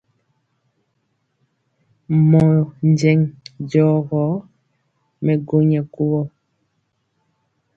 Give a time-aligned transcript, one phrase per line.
[2.29, 2.55] Mɔɔ
[2.89, 3.19] njɛŋ
[3.69, 4.21] jɔ gɔ,
[5.23, 6.21] mɛ gwo nyɛ kuvɔ.